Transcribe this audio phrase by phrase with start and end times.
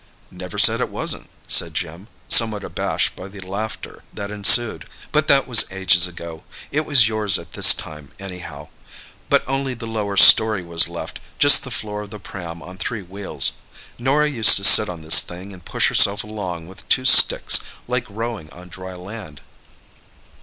[0.31, 4.87] "Never said it wasn't," said Jim somewhat abashed by the laughter that ensued.
[5.11, 6.43] "But that was ages ago.
[6.71, 8.69] It was yours at this time, anyhow.
[9.29, 13.51] But only the lower storey was left—just the floor of the pram on three wheels.
[13.99, 18.05] Norah used to sit on this thing and push herself along with two sticks, like
[18.09, 19.39] rowing on dry land."